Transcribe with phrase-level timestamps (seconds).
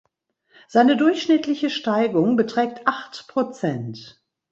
[0.67, 4.19] Seine durchschnittliche Steigung beträgt acht Prozent.